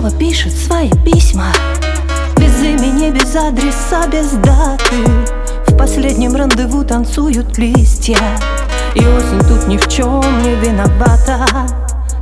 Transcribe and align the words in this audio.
Читаю 0.00 0.90
письма. 1.04 1.52
Без 2.36 2.62
имени, 2.62 3.10
без 3.10 3.36
адреса, 3.36 4.06
без 4.10 4.30
даты. 4.30 5.04
В 5.66 5.76
последнем 5.76 6.34
рандеву 6.34 6.84
танцуют 6.84 7.58
листья. 7.58 8.16
И 8.94 9.00
осень 9.00 9.46
тут 9.46 9.68
ни 9.68 9.76
в 9.76 9.86
чем 9.88 10.22
не 10.42 10.54
виновата. 10.54 11.46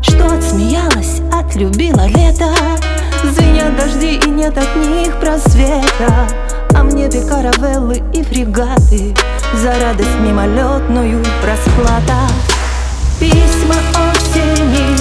Что 0.03 0.27
отсмеялась, 0.27 1.21
отлюбила 1.33 2.09
лето 2.09 2.49
Звенят 3.23 3.77
дожди 3.77 4.17
и 4.17 4.29
нет 4.29 4.59
от 4.59 4.75
них 4.75 5.15
просвета. 5.21 6.27
А 6.75 6.83
в 6.83 6.93
небе 6.93 7.21
каравеллы 7.23 8.03
и 8.13 8.25
фрегаты. 8.25 9.15
За 9.63 9.79
радость 9.79 10.19
мимолетную 10.21 11.25
расплата 11.47 12.27
Письма 13.21 13.77
осени 14.11 14.98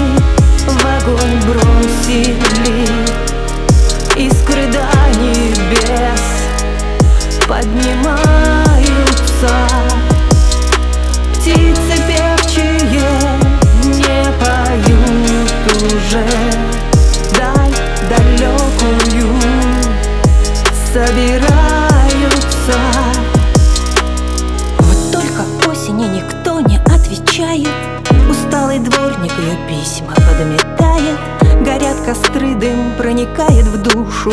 письма 29.98 30.14
подметает 30.16 31.18
Горят 31.64 31.98
костры, 32.06 32.56
дым 32.56 32.94
проникает 32.98 33.66
в 33.66 33.82
душу. 33.82 34.32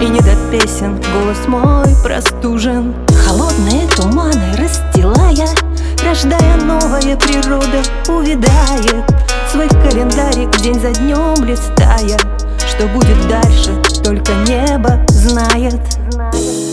И 0.00 0.06
не 0.06 0.20
до 0.20 0.34
песен 0.50 1.00
голос 1.12 1.46
мой 1.46 1.94
простужен. 2.02 2.94
Холодные 3.24 3.86
туманы 3.88 4.56
расстилая 4.58 5.48
Рождая 6.04 6.56
новая 6.56 7.16
природа 7.16 7.82
увидает 8.08 9.04
Свой 9.50 9.68
календарик 9.68 10.50
день 10.58 10.80
за 10.80 10.92
днем 10.92 11.44
листая 11.44 12.18
Что 12.58 12.86
будет 12.88 13.28
дальше, 13.28 13.70
только 14.02 14.32
небо 14.46 15.00
знает. 15.08 15.80
Письма 16.32 16.72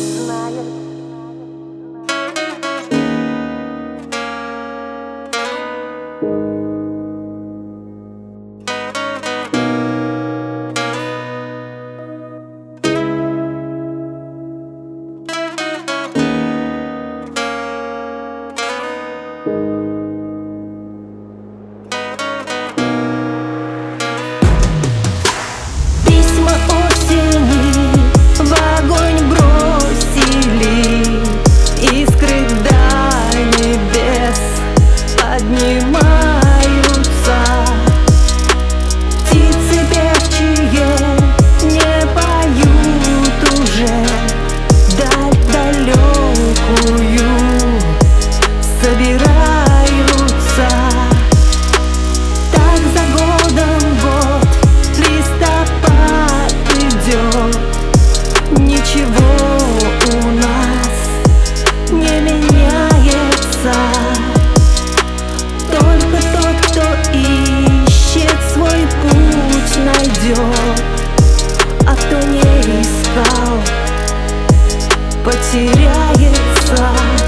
потеряется 75.30 77.19